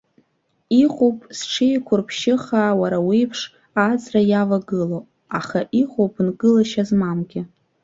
Иҟоуп 0.83 1.17
зҽеиқәырԥшьыхаа, 1.37 2.73
уара 2.79 2.99
уеиԥш, 3.07 3.39
ааҵра 3.81 4.21
иавагылоу, 4.31 5.03
аха 5.39 5.59
иҟоуп 5.81 6.13
нкылашьа 6.27 6.83
змамгьы. 6.89 7.41